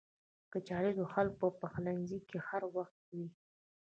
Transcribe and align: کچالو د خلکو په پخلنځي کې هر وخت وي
کچالو 0.51 0.91
د 0.99 1.01
خلکو 1.13 1.37
په 1.41 1.49
پخلنځي 1.61 2.19
کې 2.29 2.37
هر 2.47 2.61
وخت 2.75 2.99
وي 3.15 3.27